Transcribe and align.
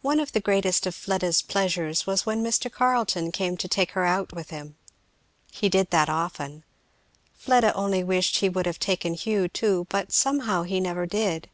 One 0.00 0.20
of 0.20 0.30
the 0.30 0.38
greatest 0.38 0.86
of 0.86 0.94
Fleda's 0.94 1.42
pleasures 1.42 2.06
was 2.06 2.24
when 2.24 2.44
Mr. 2.44 2.70
Carleton 2.70 3.32
came 3.32 3.56
to 3.56 3.66
take 3.66 3.90
her 3.90 4.04
out 4.04 4.32
with 4.32 4.50
him. 4.50 4.76
He 5.50 5.68
did 5.68 5.90
that 5.90 6.08
often. 6.08 6.62
Fleda 7.32 7.74
only 7.74 8.04
wished 8.04 8.36
he 8.36 8.48
would 8.48 8.66
have 8.66 8.78
taken 8.78 9.14
Hugh 9.14 9.48
too, 9.48 9.88
but 9.90 10.12
somehow 10.12 10.62
he 10.62 10.78
never 10.78 11.04
did. 11.04 11.48